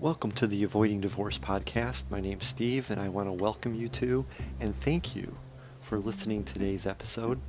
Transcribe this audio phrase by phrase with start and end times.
[0.00, 2.04] Welcome to the Avoiding Divorce podcast.
[2.08, 4.26] My name's Steve, and I want to welcome you to
[4.60, 5.34] and thank you
[5.82, 7.40] for listening to today's episode.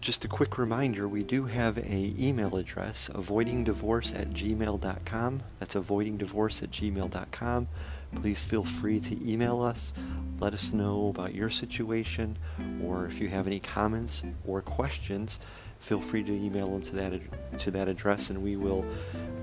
[0.00, 5.42] Just a quick reminder, we do have a email address, avoidingdivorce at gmail.com.
[5.60, 7.68] That's avoidingdivorce at gmail.com.
[8.16, 9.94] Please feel free to email us.
[10.40, 12.36] Let us know about your situation,
[12.82, 15.38] or if you have any comments or questions,
[15.84, 18.84] feel free to email them to that to that address, and we will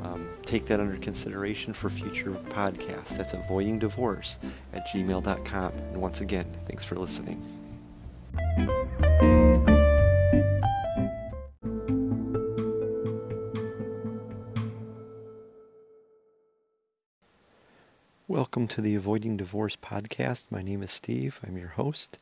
[0.03, 3.15] um, take that under consideration for future podcasts.
[3.15, 4.37] That's avoidingdivorce
[4.73, 5.71] at gmail.com.
[5.73, 7.41] And once again, thanks for listening.
[18.27, 20.45] Welcome to the Avoiding Divorce podcast.
[20.49, 21.39] My name is Steve.
[21.45, 22.17] I'm your host.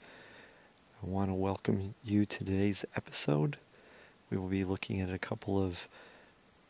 [1.01, 3.57] I want to welcome you to today's episode.
[4.29, 5.87] We will be looking at a couple of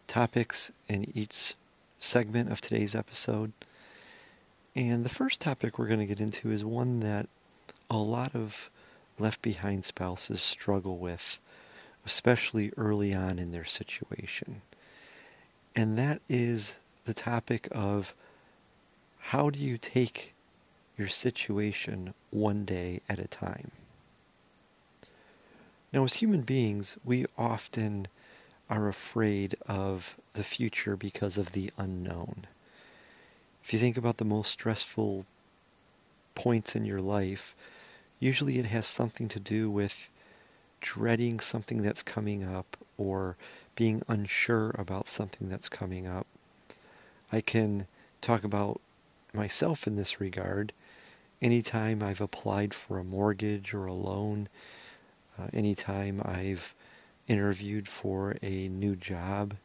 [0.08, 1.54] topics in each
[2.00, 3.52] segment of today's episode.
[4.76, 7.28] And the first topic we're going to get into is one that
[7.90, 8.70] a lot of
[9.18, 11.38] left behind spouses struggle with,
[12.06, 14.62] especially early on in their situation.
[15.76, 18.16] And that is the topic of
[19.20, 20.34] how do you take
[20.98, 23.72] your situation one day at a time?
[25.92, 28.08] Now, as human beings, we often
[28.70, 32.46] are afraid of the future because of the unknown.
[33.64, 35.26] If you think about the most stressful
[36.36, 37.56] points in your life,
[38.20, 40.10] usually it has something to do with
[40.82, 43.36] dreading something that's coming up or
[43.76, 46.28] being unsure about something that's coming up.
[47.32, 47.88] I can
[48.22, 48.80] talk about
[49.34, 50.74] myself in this regard.
[51.42, 54.50] Anytime I've applied for a mortgage or a loan,
[55.40, 56.74] uh, anytime I've
[57.28, 59.56] interviewed for a new job,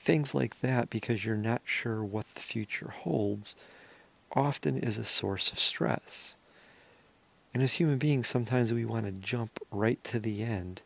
[0.00, 3.54] things like that, because you're not sure what the future holds,
[4.32, 6.34] often is a source of stress.
[7.52, 10.80] And as human beings, sometimes we want to jump right to the end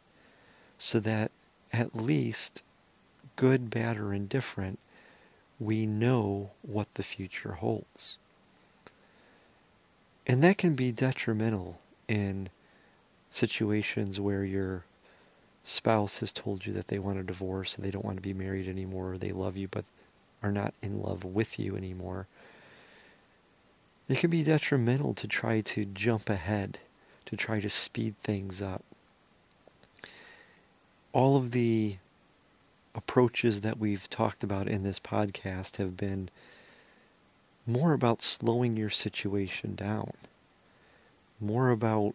[0.78, 1.30] so that
[1.72, 2.62] at least,
[3.36, 4.78] good, bad, or indifferent,
[5.60, 8.16] we know what the future holds.
[10.26, 11.78] And that can be detrimental
[12.08, 12.48] in
[13.32, 14.84] situations where your
[15.64, 18.34] spouse has told you that they want a divorce and they don't want to be
[18.34, 19.84] married anymore, or they love you but
[20.42, 22.26] are not in love with you anymore.
[24.08, 26.78] It can be detrimental to try to jump ahead,
[27.26, 28.84] to try to speed things up.
[31.12, 31.96] All of the
[32.94, 36.28] approaches that we've talked about in this podcast have been
[37.66, 40.12] more about slowing your situation down,
[41.40, 42.14] more about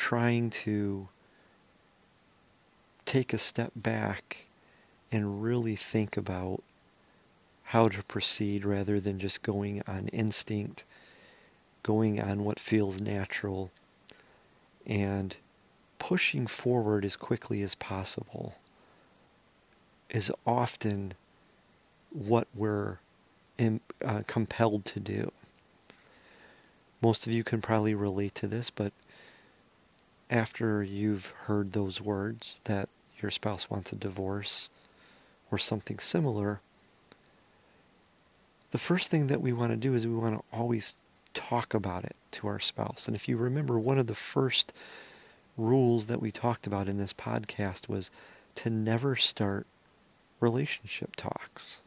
[0.00, 1.06] trying to
[3.04, 4.46] take a step back
[5.12, 6.62] and really think about
[7.64, 10.84] how to proceed rather than just going on instinct,
[11.82, 13.70] going on what feels natural,
[14.86, 15.36] and
[15.98, 18.54] pushing forward as quickly as possible
[20.08, 21.12] is often
[22.08, 22.96] what we're
[23.58, 25.30] in, uh, compelled to do.
[27.02, 28.94] Most of you can probably relate to this, but
[30.30, 32.88] after you've heard those words that
[33.20, 34.70] your spouse wants a divorce
[35.50, 36.60] or something similar,
[38.70, 40.94] the first thing that we want to do is we want to always
[41.34, 43.06] talk about it to our spouse.
[43.06, 44.72] And if you remember, one of the first
[45.56, 48.10] rules that we talked about in this podcast was
[48.54, 49.66] to never start
[50.38, 51.82] relationship talks.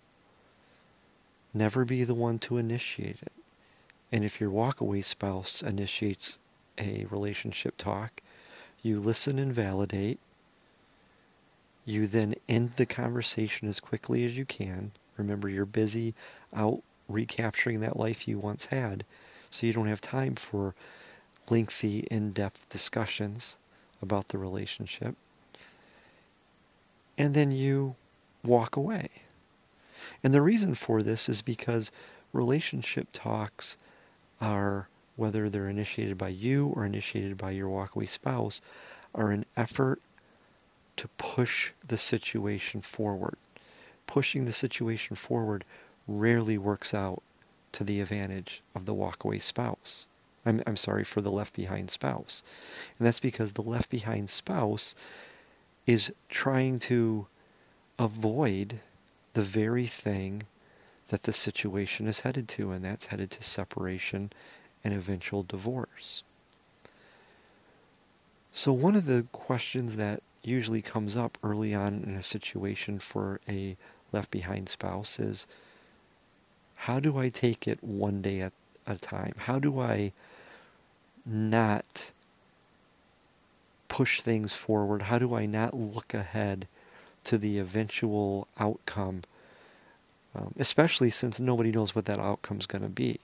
[1.53, 3.31] Never be the one to initiate it.
[4.11, 6.37] And if your walkaway spouse initiates
[6.77, 8.21] a relationship talk,
[8.83, 10.19] you listen and validate.
[11.85, 14.91] You then end the conversation as quickly as you can.
[15.17, 16.13] Remember, you're busy
[16.53, 19.05] out recapturing that life you once had,
[19.49, 20.75] so you don't have time for
[21.49, 23.57] lengthy, in depth discussions
[24.01, 25.15] about the relationship.
[27.17, 27.95] And then you
[28.43, 29.09] walk away.
[30.23, 31.91] And the reason for this is because
[32.31, 33.77] relationship talks
[34.41, 38.61] are whether they're initiated by you or initiated by your walkaway spouse,
[39.13, 40.01] are an effort
[40.97, 43.35] to push the situation forward.
[44.07, 45.63] Pushing the situation forward
[46.07, 47.21] rarely works out
[47.71, 50.07] to the advantage of the walkaway spouse.
[50.45, 52.43] I'm, I'm sorry, for the left behind spouse.
[52.97, 54.93] And that's because the left behind spouse
[55.87, 57.27] is trying to
[57.97, 58.79] avoid
[59.33, 60.43] the very thing
[61.09, 64.31] that the situation is headed to, and that's headed to separation
[64.83, 66.23] and eventual divorce.
[68.53, 73.39] So, one of the questions that usually comes up early on in a situation for
[73.47, 73.75] a
[74.11, 75.47] left behind spouse is
[76.75, 78.53] how do I take it one day at
[78.85, 79.33] a time?
[79.37, 80.11] How do I
[81.25, 82.11] not
[83.87, 85.03] push things forward?
[85.03, 86.67] How do I not look ahead
[87.23, 89.23] to the eventual outcome?
[90.35, 93.19] Um, especially since nobody knows what that outcome's going to be.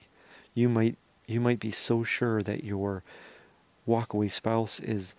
[0.54, 0.96] You might
[1.30, 3.02] you might be so sure that your
[3.86, 5.14] walkaway spouse is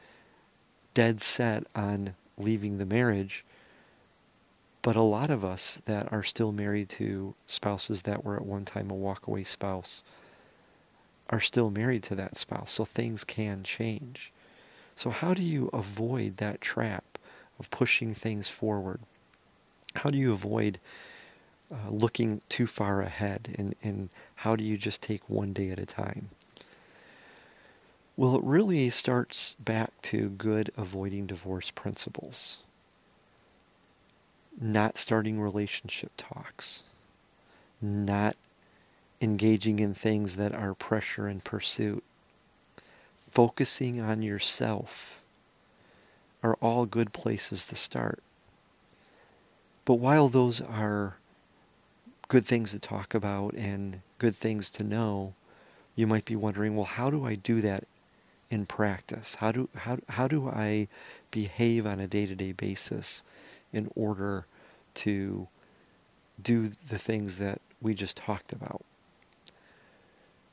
[0.93, 3.45] dead set on leaving the marriage.
[4.81, 8.65] But a lot of us that are still married to spouses that were at one
[8.65, 10.03] time a walkaway spouse
[11.29, 12.71] are still married to that spouse.
[12.71, 14.33] So things can change.
[14.95, 17.17] So, how do you avoid that trap
[17.59, 18.99] of pushing things forward?
[19.95, 20.79] How do you avoid
[21.71, 23.55] uh, looking too far ahead?
[23.57, 26.29] And, and how do you just take one day at a time?
[28.17, 32.57] Well, it really starts back to good avoiding divorce principles.
[34.59, 36.83] Not starting relationship talks.
[37.81, 38.35] Not
[39.21, 42.03] engaging in things that are pressure and pursuit.
[43.31, 45.21] Focusing on yourself
[46.43, 48.21] are all good places to start.
[49.85, 51.15] But while those are
[52.31, 55.33] good things to talk about and good things to know,
[55.97, 57.83] you might be wondering, well, how do I do that
[58.49, 59.35] in practice?
[59.35, 60.87] How do how how do I
[61.29, 63.21] behave on a day-to-day basis
[63.73, 64.45] in order
[64.93, 65.49] to
[66.41, 68.85] do the things that we just talked about?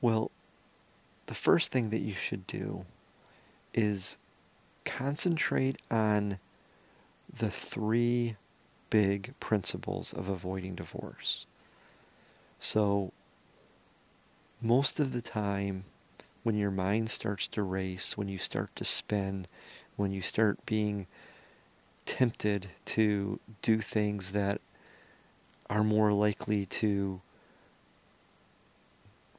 [0.01, 0.31] Well,
[1.27, 2.83] the first thing that you should do
[3.73, 4.17] is
[4.83, 6.39] concentrate on
[7.33, 8.35] the three
[8.89, 11.45] big principles of avoiding divorce.
[12.59, 13.13] So,
[14.61, 15.85] most of the time,
[16.43, 19.47] when your mind starts to race, when you start to spin,
[19.95, 21.07] when you start being
[22.05, 24.59] tempted to do things that
[25.69, 27.21] are more likely to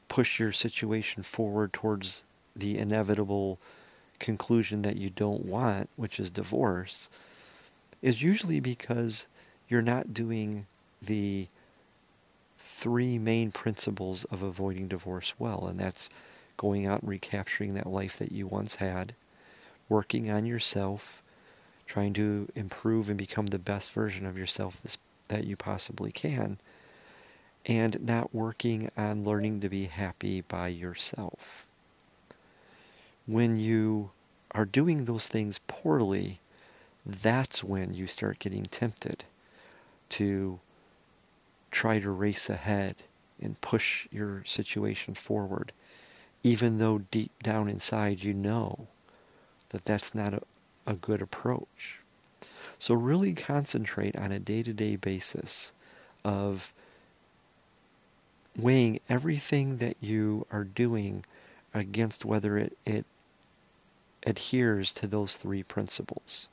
[0.08, 2.25] push your situation forward towards
[2.55, 3.58] the inevitable
[4.19, 7.08] conclusion that you don't want, which is divorce,
[8.02, 9.26] is usually because
[9.69, 10.67] you're not doing
[11.02, 11.49] the
[12.81, 16.09] three main principles of avoiding divorce well, and that's
[16.56, 19.15] going out and recapturing that life that you once had,
[19.91, 21.23] working on yourself,
[21.87, 24.81] trying to improve and become the best version of yourself
[25.29, 26.59] that you possibly can,
[27.67, 31.67] and not working on learning to be happy by yourself.
[33.27, 34.11] When you
[34.53, 36.41] are doing those things poorly,
[37.05, 39.25] that's when you start getting tempted
[40.11, 40.61] to
[41.70, 42.96] try to race ahead
[43.40, 45.72] and push your situation forward
[46.43, 48.87] even though deep down inside you know
[49.70, 50.43] that that's not a,
[50.87, 51.99] a good approach.
[52.78, 55.72] So really concentrate on a day-to-day basis
[56.25, 56.72] of
[58.56, 61.25] weighing everything that you are doing
[61.75, 63.05] against whether it, it
[64.25, 66.49] adheres to those three principles.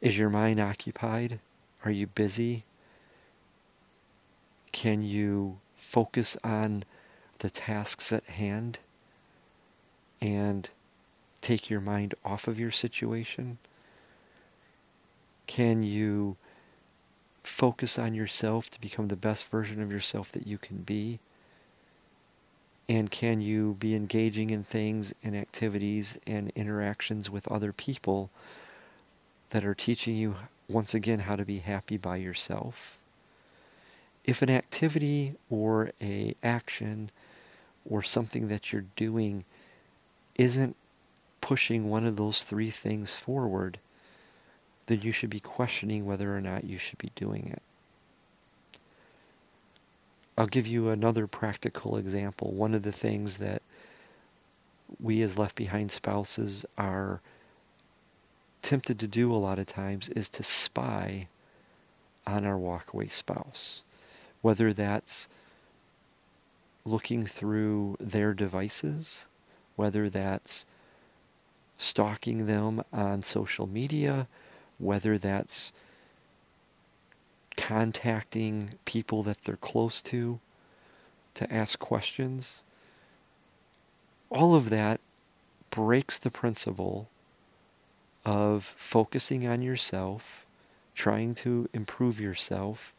[0.00, 1.40] Is your mind occupied?
[1.84, 2.64] Are you busy?
[4.72, 6.84] Can you focus on
[7.40, 8.78] the tasks at hand
[10.20, 10.68] and
[11.42, 13.58] take your mind off of your situation?
[15.46, 16.36] Can you
[17.44, 21.18] focus on yourself to become the best version of yourself that you can be?
[22.88, 28.30] And can you be engaging in things and activities and interactions with other people
[29.50, 30.36] that are teaching you
[30.68, 32.98] once again how to be happy by yourself?
[34.24, 37.10] If an activity or a action
[37.88, 39.44] or something that you're doing
[40.36, 40.76] isn't
[41.40, 43.78] pushing one of those three things forward,
[44.86, 47.62] then you should be questioning whether or not you should be doing it.
[50.38, 52.52] I'll give you another practical example.
[52.52, 53.62] One of the things that
[55.00, 57.20] we as left behind spouses are
[58.62, 61.28] tempted to do a lot of times is to spy
[62.26, 63.82] on our walkaway spouse.
[64.42, 65.28] Whether that's
[66.84, 69.26] looking through their devices,
[69.76, 70.66] whether that's
[71.78, 74.28] stalking them on social media,
[74.78, 75.72] whether that's
[77.56, 80.40] contacting people that they're close to
[81.34, 82.64] to ask questions.
[84.30, 85.00] All of that
[85.70, 87.08] breaks the principle
[88.24, 90.46] of focusing on yourself,
[90.94, 92.92] trying to improve yourself,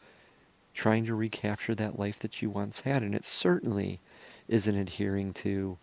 [0.74, 3.04] trying to recapture that life that you once had.
[3.04, 4.00] And it certainly
[4.48, 5.78] isn't adhering to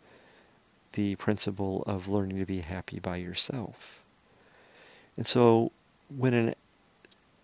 [0.92, 4.02] the principle of learning to be happy by yourself.
[5.16, 5.70] And so
[6.14, 6.54] when an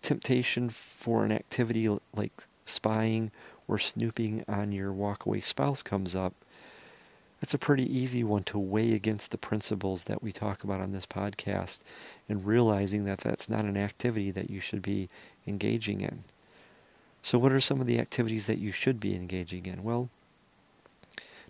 [0.01, 2.31] temptation for an activity like
[2.65, 3.31] spying
[3.67, 6.33] or snooping on your walkaway spouse comes up,
[7.39, 10.91] that's a pretty easy one to weigh against the principles that we talk about on
[10.91, 11.79] this podcast
[12.27, 15.09] and realizing that that's not an activity that you should be
[15.45, 16.23] engaging in.
[17.27, 19.83] So, what are some of the activities that you should be engaging in?
[19.83, 20.07] Well,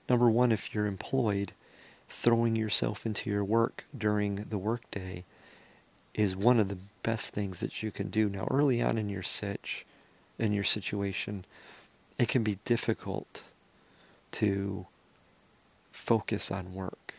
[0.09, 1.51] number one, if you're employed,
[2.09, 5.23] throwing yourself into your work during the workday
[6.15, 8.27] is one of the best things that you can do.
[8.27, 9.85] Now, early on in your sitch,
[10.39, 11.45] in your situation,
[12.17, 13.43] it can be difficult
[14.31, 14.87] to
[15.91, 17.13] focus on work.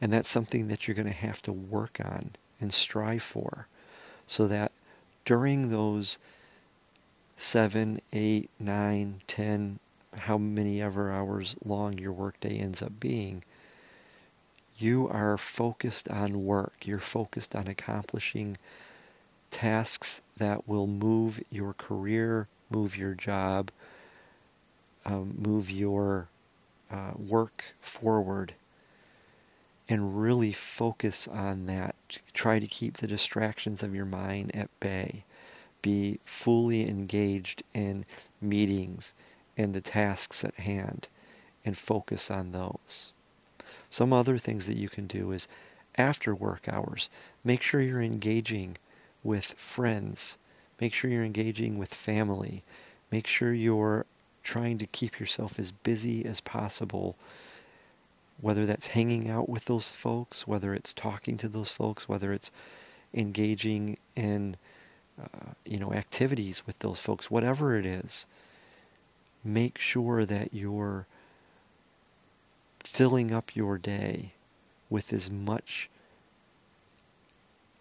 [0.00, 3.66] And that's something that you're going to have to work on and strive for
[4.28, 4.70] so that
[5.24, 6.18] during those
[7.36, 9.78] seven, eight, nine, ten,
[10.14, 13.42] how many ever hours long your workday ends up being,
[14.78, 16.74] you are focused on work.
[16.84, 18.58] You're focused on accomplishing
[19.50, 23.70] tasks that will move your career, move your job,
[25.04, 26.28] um, move your
[26.90, 28.54] uh, work forward
[29.88, 31.94] and really focus on that.
[32.32, 35.24] Try to keep the distractions of your mind at bay.
[35.82, 38.04] Be fully engaged in
[38.40, 39.14] meetings
[39.56, 41.08] and the tasks at hand
[41.64, 43.12] and focus on those.
[43.90, 45.48] Some other things that you can do is
[45.96, 47.10] after work hours,
[47.44, 48.78] make sure you're engaging
[49.22, 50.38] with friends.
[50.80, 52.62] Make sure you're engaging with family.
[53.10, 54.06] Make sure you're
[54.42, 57.16] trying to keep yourself as busy as possible,
[58.40, 62.50] whether that's hanging out with those folks, whether it's talking to those folks, whether it's
[63.14, 64.56] engaging in
[65.20, 68.26] uh, you know activities with those folks, whatever it is,
[69.44, 71.06] make sure that you're
[72.80, 74.32] filling up your day
[74.90, 75.88] with as much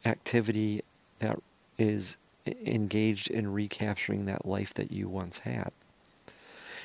[0.06, 0.82] activity
[1.20, 1.40] that
[1.78, 2.18] is
[2.66, 5.72] engaged in recapturing that life that you once had.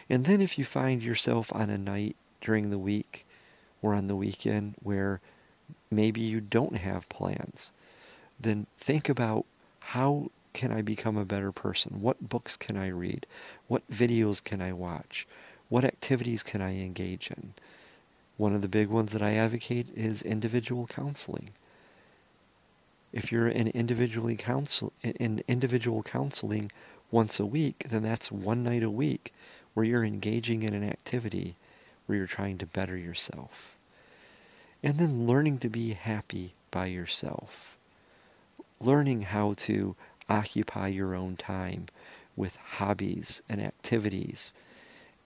[0.09, 3.27] And then if you find yourself on a night during the week
[3.83, 5.21] or on the weekend where
[5.91, 7.73] maybe you don't have plans,
[8.39, 9.47] then think about
[9.81, 12.01] how can I become a better person?
[12.01, 13.27] What books can I read?
[13.69, 15.29] What videos can I watch?
[15.69, 17.53] What activities can I engage in?
[18.39, 21.51] One of the big ones that I advocate is individual counseling.
[23.13, 26.73] If you're in individually counsel in individual counseling
[27.11, 29.35] once a week, then that's one night a week
[29.75, 31.57] where you're engaging in an activity
[32.07, 33.77] where you're trying to better yourself.
[34.83, 37.77] And then learning to be happy by yourself.
[38.81, 39.97] Learning how to
[40.29, 41.87] occupy your own time
[42.37, 44.53] with hobbies and activities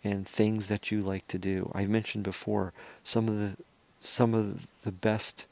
[0.05, 1.71] and things that you like to do.
[1.75, 2.73] I've mentioned before
[3.05, 3.57] some of the
[4.03, 5.47] some of the best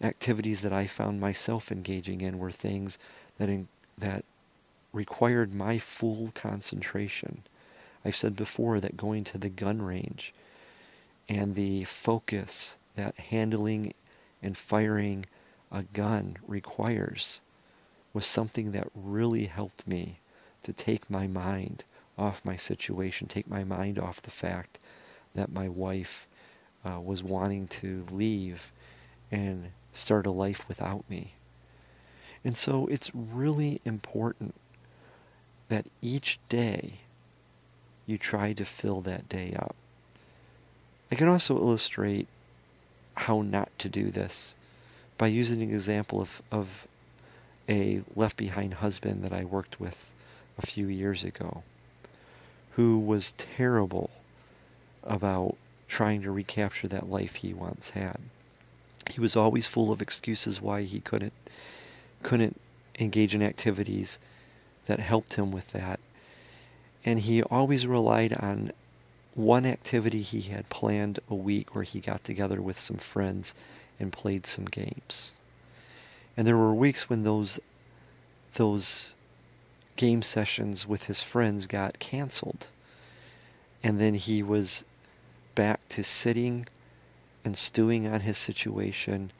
[0.00, 2.98] activities that I found myself engaging in were things
[3.38, 3.68] that in,
[3.98, 4.24] that
[4.92, 7.42] required my full concentration
[8.04, 10.32] I've said before that going to the gun range
[11.28, 13.92] and the focus that handling
[14.42, 15.26] and firing
[15.72, 17.40] a gun requires
[18.16, 20.18] was something that really helped me
[20.62, 21.84] to take my mind
[22.16, 24.78] off my situation, take my mind off the fact
[25.34, 26.26] that my wife
[26.82, 28.72] uh, was wanting to leave
[29.30, 31.34] and start a life without me.
[32.42, 34.54] And so it's really important
[35.68, 37.00] that each day
[38.06, 39.76] you try to fill that day up.
[41.12, 42.28] I can also illustrate
[43.12, 44.56] how not to do this
[45.18, 46.88] by using an example of, of
[47.68, 50.04] a left behind husband that I worked with
[50.58, 51.62] a few years ago
[52.72, 54.10] who was terrible
[55.02, 55.56] about
[55.88, 58.18] trying to recapture that life he once had.
[59.10, 61.32] He was always full of excuses why he couldn't
[62.22, 62.60] couldn't
[62.98, 64.18] engage in activities
[64.86, 66.00] that helped him with that
[67.04, 68.72] and he always relied on
[69.34, 73.54] one activity he had planned a week where he got together with some friends
[74.00, 75.32] and played some games.
[76.36, 77.58] And there were weeks when those
[78.54, 79.14] those
[79.96, 82.66] game sessions with his friends got canceled.
[83.82, 84.84] And then he was
[85.54, 86.66] back to sitting
[87.44, 89.30] and stewing on his situation,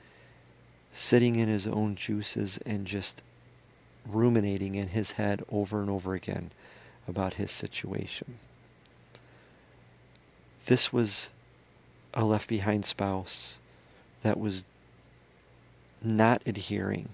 [0.93, 3.23] sitting in his own juices and just
[4.07, 6.51] ruminating in his head over and over again
[7.09, 8.39] about his situation.
[10.67, 11.31] This was
[12.15, 13.61] a left behind spouse
[14.23, 14.65] that was
[16.03, 17.09] not adhering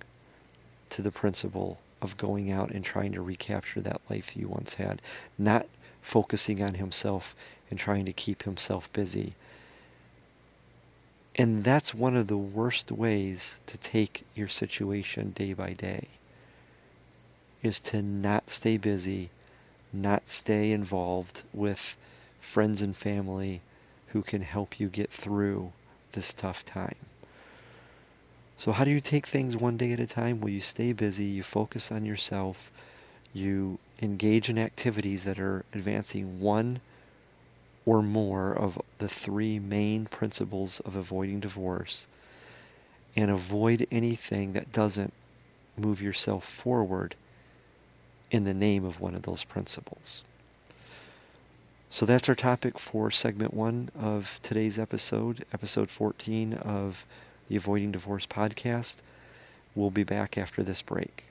[0.90, 5.00] to the principle of going out and trying to recapture that life he once had,
[5.38, 5.66] not
[6.02, 7.34] focusing on himself
[7.70, 9.34] and trying to keep himself busy.
[11.36, 16.08] And that's one of the worst ways to take your situation day by day.
[17.62, 19.30] is to not stay busy,
[19.92, 21.96] not stay involved with
[22.40, 23.60] friends and family
[24.08, 25.72] who can help you get through
[26.12, 26.96] this tough time.
[28.58, 30.40] So, how do you take things one day at a time?
[30.40, 32.70] Well, you stay busy, you focus on yourself,
[33.32, 36.80] you engage in activities that are advancing one
[37.84, 42.06] or more of the three main principles of avoiding divorce,
[43.16, 45.12] and avoid anything that doesn't
[45.76, 47.14] move yourself forward
[48.30, 50.22] in the name of one of those principles.
[51.90, 57.04] So that's our topic for segment one of today's episode, episode 14 of
[57.52, 58.96] the Avoiding Divorce podcast.
[59.74, 61.24] We'll be back after this break.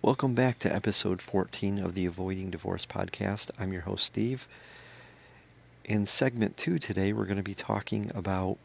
[0.00, 3.50] Welcome back to episode 14 of the Avoiding Divorce podcast.
[3.58, 4.46] I'm your host, Steve.
[5.84, 8.58] In segment two today, we're going to be talking about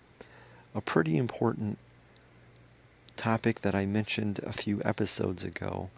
[0.75, 1.79] a pretty important
[3.15, 5.89] topic that I mentioned a few episodes ago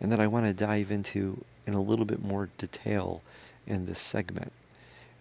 [0.00, 3.22] and that I want to dive into in a little bit more detail
[3.66, 4.52] in this segment.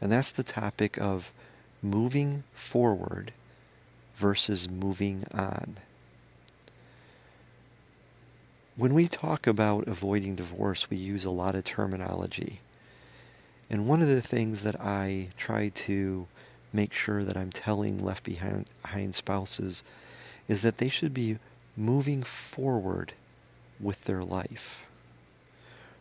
[0.01, 1.31] And that's the topic of
[1.81, 3.31] moving forward
[4.17, 5.77] versus moving on.
[8.75, 12.59] When we talk about avoiding divorce, we use a lot of terminology.
[13.69, 16.27] And one of the things that I try to
[16.73, 18.67] make sure that I'm telling left behind,
[19.15, 19.83] spouses
[20.47, 21.37] is that they should be
[21.75, 23.13] moving forward
[23.79, 24.85] with their life.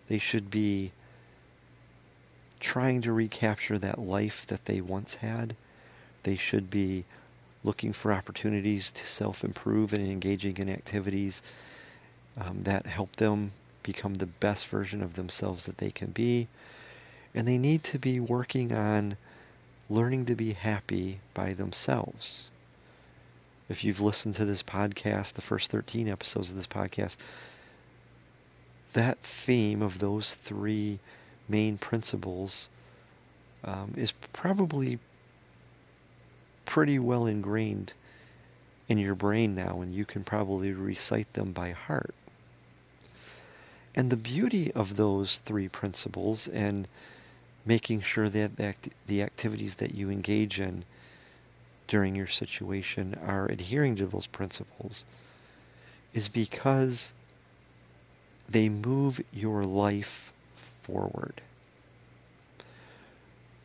[0.09, 0.93] They should be
[2.61, 5.57] trying to recapture that life that they once had.
[6.23, 7.05] They should be
[7.63, 11.43] looking for opportunities to self improve and engaging in activities
[12.39, 16.49] um, that help them become the best version of themselves that they can be.
[17.35, 19.17] And they need to be working on
[19.91, 22.51] learning to be happy by themselves.
[23.69, 27.17] If you've listened to this podcast, the first 13 episodes of this podcast,
[28.93, 30.99] that theme of those three
[31.49, 32.69] main principles
[33.65, 34.99] um, is probably
[36.65, 37.93] pretty well ingrained
[38.89, 42.15] in your brain now, and you can probably recite them by heart.
[43.95, 46.87] And the beauty of those three principles and
[47.65, 48.57] making sure that
[49.07, 50.85] the activities that you engage in
[51.87, 55.05] during your situation are adhering to those principles
[56.13, 57.13] is because
[58.49, 60.33] they move your life
[60.83, 61.41] forward.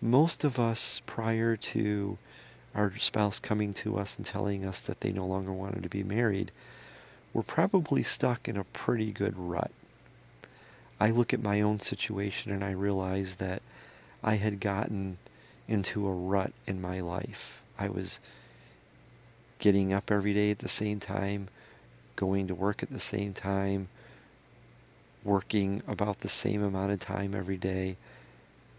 [0.01, 2.17] Most of us, prior to
[2.73, 6.03] our spouse coming to us and telling us that they no longer wanted to be
[6.03, 6.51] married,
[7.33, 9.71] were probably stuck in a pretty good rut.
[10.99, 13.61] I look at my own situation and I realize that
[14.23, 15.17] I had gotten
[15.67, 17.58] into a rut in my life.
[17.79, 18.19] I was
[19.57, 21.47] getting up every day at the same time,
[22.15, 23.87] going to work at the same time,
[25.23, 27.95] working about the same amount of time every day,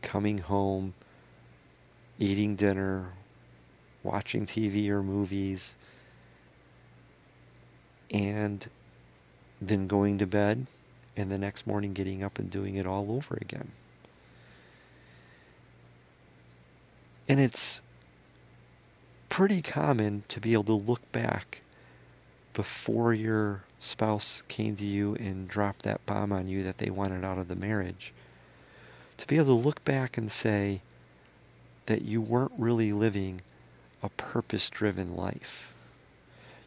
[0.03, 0.95] coming home,
[2.19, 3.13] eating dinner,
[4.03, 5.77] watching TV or movies,
[8.11, 8.69] and
[9.61, 10.67] then going to bed
[11.17, 13.73] and the next morning getting up and doing it all over again.
[17.29, 17.83] And it's
[19.31, 21.63] pretty common to be able to look back
[22.53, 27.25] before your spouse came to you and dropped that bomb on you that they wanted
[27.25, 28.13] out of the marriage.
[29.17, 30.83] To be able to look back and say
[31.87, 33.41] that you weren't really living
[34.03, 35.73] a purpose driven life.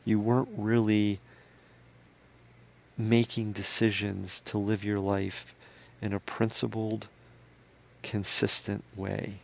[0.06, 1.20] You weren't really
[2.98, 5.54] making decisions to live your life
[6.02, 7.08] in a principled,
[8.02, 9.40] consistent way.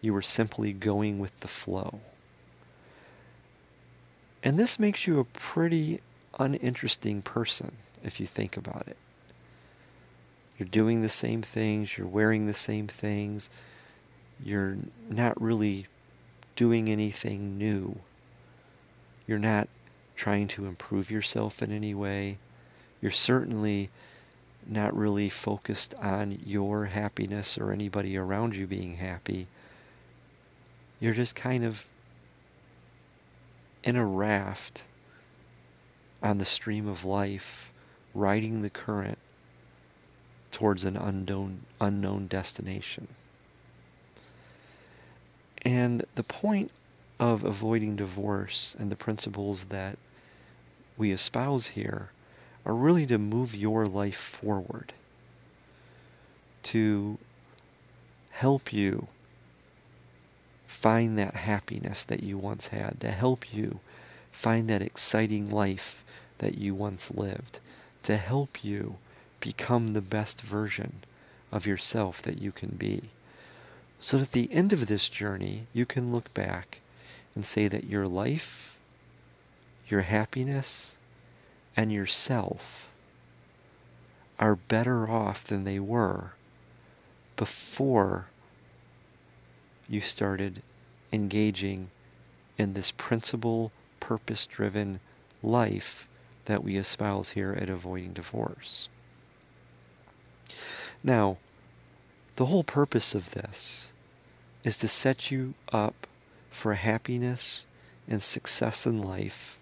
[0.00, 2.00] You were simply going with the flow.
[4.42, 6.00] And this makes you a pretty
[6.38, 7.72] uninteresting person
[8.02, 8.96] if you think about it.
[10.58, 13.50] You're doing the same things, you're wearing the same things,
[14.42, 14.76] you're
[15.08, 15.86] not really
[16.54, 17.98] doing anything new.
[19.26, 19.68] You're not
[20.14, 22.38] trying to improve yourself in any way
[23.00, 23.90] you're certainly
[24.66, 29.46] not really focused on your happiness or anybody around you being happy.
[30.98, 31.84] You're just kind of
[33.86, 34.82] in a raft
[36.20, 37.70] on the stream of life,
[38.14, 39.16] riding the current
[40.50, 43.06] towards an unknown, unknown destination.
[45.62, 46.72] And the point
[47.20, 49.98] of avoiding divorce and the principles that
[50.96, 52.10] we espouse here
[52.64, 54.94] are really to move your life forward,
[56.64, 57.18] to
[58.30, 59.06] help you
[60.76, 63.80] find that happiness that you once had, to help you
[64.30, 66.04] find that exciting life
[66.38, 67.60] that you once lived,
[68.02, 68.96] to help you
[69.40, 70.92] become the best version
[71.50, 73.08] of yourself that you can be.
[74.00, 76.80] So that at the end of this journey, you can look back
[77.34, 78.76] and say that your life,
[79.88, 80.94] your happiness,
[81.74, 82.86] and yourself
[84.38, 86.32] are better off than they were
[87.36, 88.26] before
[89.88, 90.62] you started
[91.16, 91.90] engaging
[92.56, 95.00] in this principle purpose driven
[95.42, 96.06] life
[96.44, 98.88] that we espouse here at Avoiding Divorce.
[101.02, 101.38] Now,
[102.36, 103.92] the whole purpose of this
[104.62, 106.06] is to set you up
[106.50, 107.66] for happiness
[108.06, 109.56] and success in life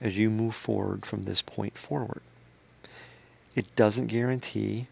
[0.00, 2.22] as you move forward from this point forward.
[3.54, 4.88] It doesn't guarantee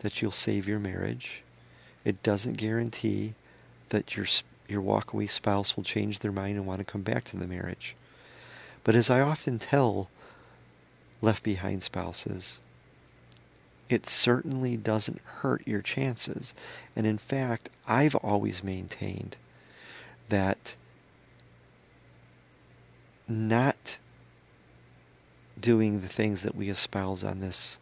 [0.00, 1.42] that you'll save your marriage.
[2.04, 3.34] It doesn't guarantee
[3.88, 4.26] that your
[4.68, 7.94] your walkaway spouse will change their mind and want to come back to the marriage.
[8.82, 10.08] But as I often tell
[11.20, 12.60] left behind spouses,
[13.88, 16.54] it certainly doesn't hurt your chances.
[16.96, 19.36] And in fact, I've always maintained
[20.28, 20.74] that
[23.28, 23.98] not
[25.60, 27.78] doing the things that we espouse on this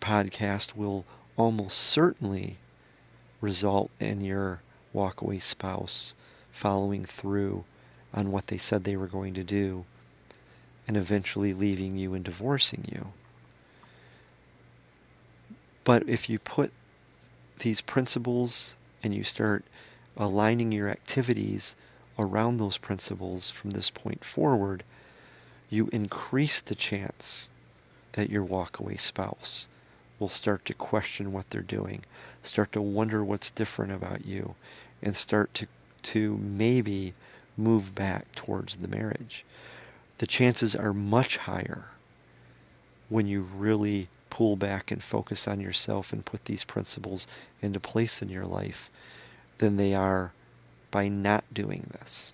[0.00, 1.04] podcast will
[1.36, 2.56] almost certainly
[3.40, 4.60] result in your
[4.96, 6.14] walkaway spouse
[6.52, 7.64] following through
[8.14, 9.84] on what they said they were going to do
[10.88, 13.08] and eventually leaving you and divorcing you.
[15.84, 16.72] But if you put
[17.60, 19.64] these principles and you start
[20.16, 21.74] aligning your activities
[22.18, 24.82] around those principles from this point forward,
[25.68, 27.48] you increase the chance
[28.12, 29.68] that your walkaway spouse
[30.18, 32.02] will start to question what they're doing,
[32.42, 34.54] start to wonder what's different about you,
[35.02, 35.66] and start to,
[36.02, 37.14] to maybe
[37.56, 39.44] move back towards the marriage.
[40.18, 41.86] The chances are much higher
[43.08, 47.26] when you really pull back and focus on yourself and put these principles
[47.62, 48.90] into place in your life
[49.58, 50.32] than they are
[50.90, 52.32] by not doing this.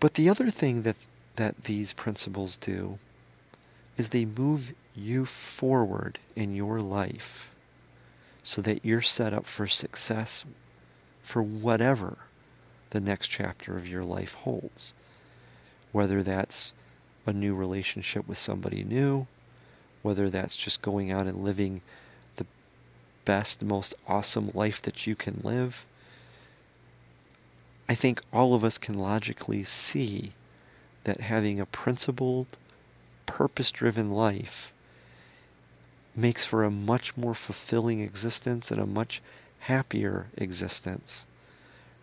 [0.00, 0.96] But the other thing that,
[1.36, 2.98] that these principles do
[3.96, 7.48] is they move you forward in your life
[8.42, 10.44] so that you're set up for success
[11.28, 12.16] for whatever
[12.88, 14.94] the next chapter of your life holds.
[15.92, 16.72] Whether that's
[17.26, 19.26] a new relationship with somebody new,
[20.00, 21.82] whether that's just going out and living
[22.36, 22.46] the
[23.26, 25.84] best, most awesome life that you can live.
[27.90, 30.32] I think all of us can logically see
[31.04, 32.46] that having a principled,
[33.26, 34.72] purpose driven life
[36.16, 39.20] makes for a much more fulfilling existence and a much
[39.60, 41.26] happier existence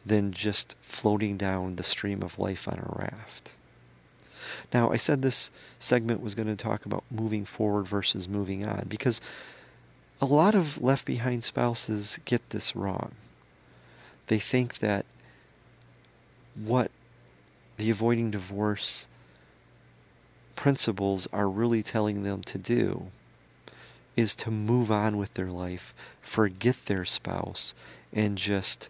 [0.06, 3.54] than just floating down the stream of life on a raft.
[4.74, 8.86] Now, I said this segment was going to talk about moving forward versus moving on
[8.88, 9.20] because
[10.22, 13.14] a lot of left behind spouses get this wrong.
[14.28, 15.06] They think that
[16.56, 16.92] what
[17.78, 19.08] the avoiding divorce
[20.56, 23.08] principles are really telling them to do
[24.16, 27.74] is to move on with their life, forget their spouse,
[28.14, 28.90] and just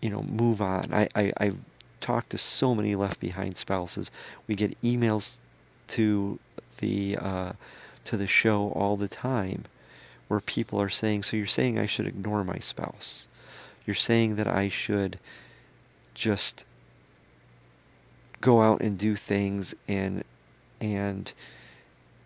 [0.00, 0.92] you know move on.
[0.92, 1.52] I, I, I
[2.00, 4.10] talk to so many left behind spouses.
[4.46, 5.38] We get emails
[5.88, 6.38] to
[6.78, 7.52] the uh,
[8.04, 9.64] to the show all the time
[10.28, 13.28] where people are saying, "So you're saying I should ignore my spouse?
[13.86, 15.18] You're saying that I should
[16.14, 16.64] just
[18.40, 20.24] go out and do things and
[20.80, 21.32] and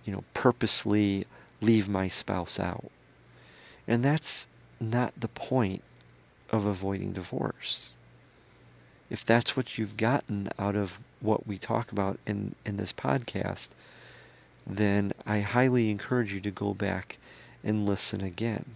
[0.05, 1.27] you know purposely
[1.61, 2.91] leave my spouse out."
[3.87, 4.47] And that's
[4.81, 5.83] not the point
[6.51, 7.93] of avoiding divorce
[9.12, 13.69] if that's what you've gotten out of what we talk about in, in this podcast,
[14.67, 17.19] then I highly encourage you to go back
[17.62, 18.75] and listen again.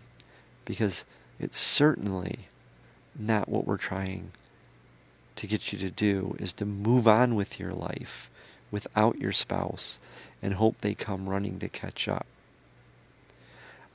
[0.67, 1.07] Because
[1.41, 2.49] it's certainly
[3.19, 4.33] not what we're trying
[5.37, 8.29] to get you to do, is to move on with your life
[8.71, 9.99] without your spouse
[10.43, 12.27] and hope they come running to catch up.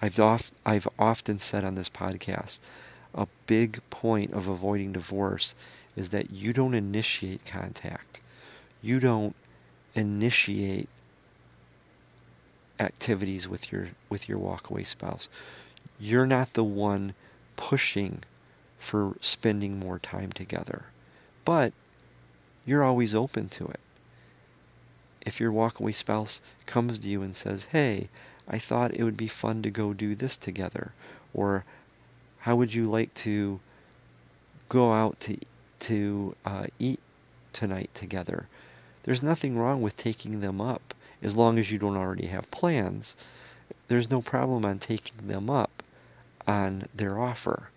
[0.02, 2.60] I've, oft, I've often said on this podcast,
[3.14, 5.54] a big point of avoiding divorce
[5.96, 8.20] is that you don't initiate contact.
[8.82, 9.36] You don't
[9.94, 10.90] initiate
[12.80, 15.30] activities with your with your walkaway spouse.
[16.00, 17.14] You're not the one
[17.56, 18.24] pushing
[18.80, 20.86] for spending more time together.
[21.46, 21.74] But
[22.66, 23.80] you're always open to it.
[25.26, 28.10] If your walkaway spouse comes to you and says, "Hey,
[28.48, 30.94] I thought it would be fun to go do this together.
[31.34, 31.64] Or
[32.40, 33.62] how would you like to
[34.68, 35.38] go out to,
[35.82, 37.00] to uh, eat
[37.54, 38.48] tonight together?
[39.04, 43.16] There's nothing wrong with taking them up as long as you don't already have plans.
[43.88, 45.82] There's no problem on taking them up
[46.46, 47.70] on their offer.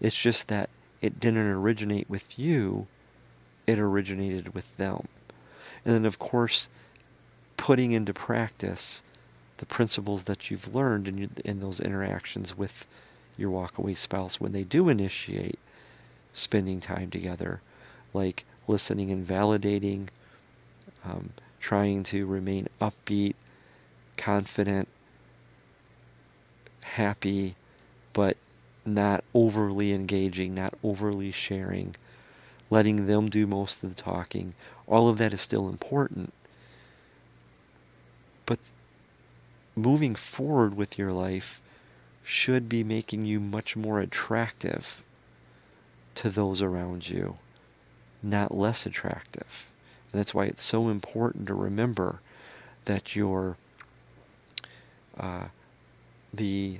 [0.00, 2.86] It's just that it didn't originate with you,
[3.66, 5.08] it originated with them.
[5.84, 6.68] And then, of course,
[7.62, 9.02] putting into practice
[9.58, 12.84] the principles that you've learned in, in those interactions with
[13.36, 15.60] your walkaway spouse when they do initiate
[16.32, 17.60] spending time together,
[18.12, 20.08] like listening and validating,
[21.04, 23.36] um, trying to remain upbeat,
[24.16, 24.88] confident,
[26.80, 27.54] happy,
[28.12, 28.36] but
[28.84, 31.94] not overly engaging, not overly sharing,
[32.70, 34.52] letting them do most of the talking.
[34.88, 36.32] All of that is still important.
[38.46, 38.58] But
[39.74, 41.60] moving forward with your life
[42.22, 45.02] should be making you much more attractive
[46.14, 47.38] to those around you,
[48.22, 49.66] not less attractive.
[50.12, 52.20] And that's why it's so important to remember
[52.84, 53.56] that your
[55.18, 55.46] uh,
[56.32, 56.78] the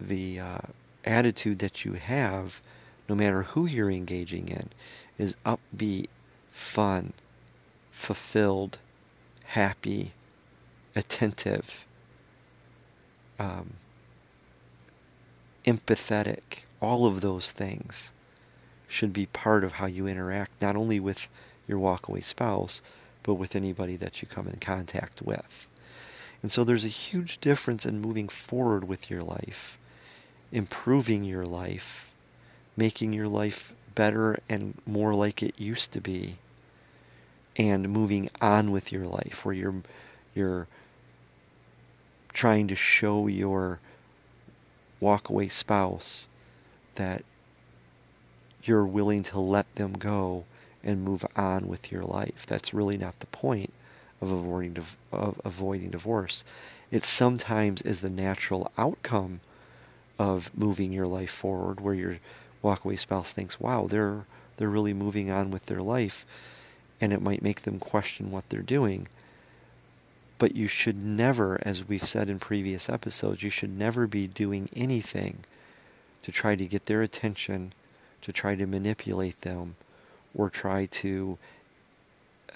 [0.00, 0.58] the uh,
[1.04, 2.60] attitude that you have,
[3.08, 4.70] no matter who you're engaging in,
[5.18, 6.08] is upbeat,
[6.52, 7.12] fun,
[7.92, 8.78] fulfilled,
[9.44, 10.12] happy,
[10.96, 11.84] attentive,
[13.38, 13.74] um,
[15.66, 16.64] empathetic.
[16.80, 18.12] All of those things
[18.88, 21.28] should be part of how you interact, not only with
[21.66, 22.82] your walkaway spouse,
[23.22, 25.66] but with anybody that you come in contact with.
[26.42, 29.78] And so there's a huge difference in moving forward with your life,
[30.52, 32.10] improving your life,
[32.76, 36.36] making your life better and more like it used to be,
[37.56, 39.82] and moving on with your life where you're
[40.34, 40.66] you're
[42.34, 43.78] trying to show your
[45.00, 46.28] walkaway spouse
[46.96, 47.24] that
[48.62, 50.44] you're willing to let them go
[50.82, 52.44] and move on with your life.
[52.46, 53.72] That's really not the point
[54.20, 56.44] of avoiding of avoiding divorce.
[56.90, 59.40] It sometimes is the natural outcome
[60.18, 62.18] of moving your life forward, where your
[62.62, 64.24] walkaway spouse thinks, "Wow, they're
[64.56, 66.24] they're really moving on with their life,"
[67.00, 69.08] and it might make them question what they're doing.
[70.38, 74.68] But you should never, as we've said in previous episodes, you should never be doing
[74.74, 75.44] anything
[76.22, 77.72] to try to get their attention,
[78.22, 79.76] to try to manipulate them,
[80.34, 81.38] or try to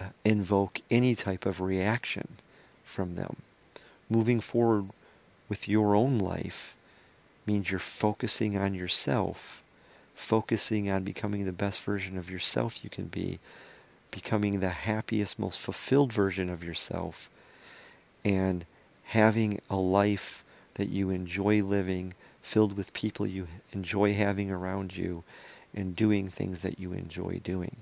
[0.01, 2.29] uh, invoke any type of reaction
[2.85, 3.37] from them.
[4.11, 4.87] Moving forward
[5.49, 6.75] with your own life
[7.47, 9.63] means you're focusing on yourself,
[10.15, 13.39] focusing on becoming the best version of yourself you can be,
[14.11, 17.29] becoming the happiest, most fulfilled version of yourself,
[18.25, 18.65] and
[19.05, 25.25] having a life that you enjoy living, filled with people you enjoy having around you,
[25.75, 27.77] and doing things that you enjoy doing.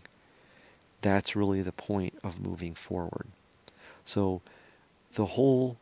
[1.03, 3.29] That's really the point of moving forward.
[4.05, 4.41] So,
[5.15, 5.77] the whole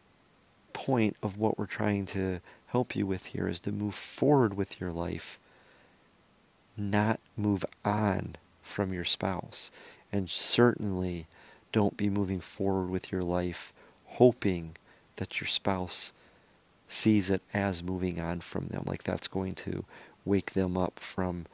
[0.72, 4.80] point of what we're trying to help you with here is to move forward with
[4.80, 5.38] your life,
[6.76, 9.70] not move on from your spouse.
[10.12, 11.26] And certainly
[11.72, 13.72] don't be moving forward with your life
[14.14, 14.76] hoping
[15.16, 16.12] that your spouse
[16.88, 19.84] sees it as moving on from them like that's going to
[20.24, 21.46] wake them up from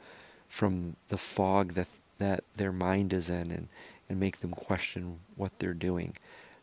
[0.49, 1.87] from the fog that
[2.21, 3.67] that their mind is in and,
[4.07, 6.15] and make them question what they're doing.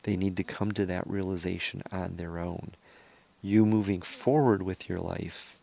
[0.05, 2.73] They need to come to that realization on their own.
[3.43, 5.57] You moving forward with your life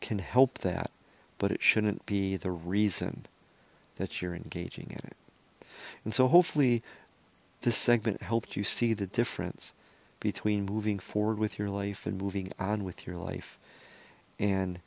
[0.00, 0.90] can help that,
[1.36, 3.26] but it shouldn't be the reason
[3.96, 5.16] that you're engaging in it.
[6.04, 6.82] And so hopefully
[7.62, 9.72] this segment helped you see the difference
[10.18, 13.58] between moving forward with your life and moving on with your life
[14.38, 14.80] and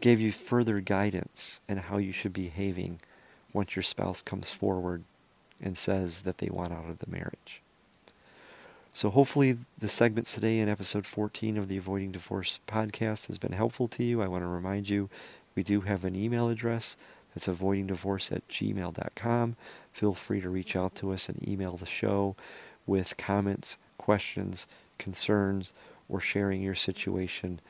[0.00, 3.00] gave you further guidance in how you should be behaving
[3.52, 5.02] once your spouse comes forward
[5.60, 7.60] and says that they want out of the marriage.
[8.92, 13.52] So hopefully the segments today in episode 14 of the Avoiding Divorce podcast has been
[13.52, 14.22] helpful to you.
[14.22, 15.08] I want to remind you
[15.54, 16.96] we do have an email address
[17.34, 19.56] that's avoidingdivorce at gmail.com.
[19.92, 22.36] Feel free to reach out to us and email the show
[22.86, 24.66] with comments, questions,
[24.98, 25.72] concerns,
[26.08, 27.60] or sharing your situation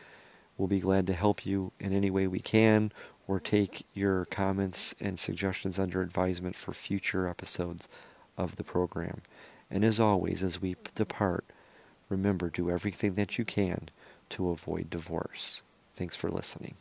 [0.59, 2.91] We'll be glad to help you in any way we can
[3.29, 7.87] or take your comments and suggestions under advisement for future episodes
[8.37, 9.23] of the program.
[9.71, 11.45] And as always, as we depart,
[12.09, 13.89] remember do everything that you can
[14.31, 15.63] to avoid divorce.
[15.97, 16.75] Thanks for listening.